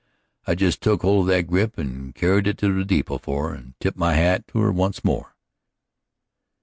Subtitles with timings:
[0.47, 3.53] I just took hold of that grip and carried it to the depot for her
[3.53, 5.35] and tipped my hat to her once more.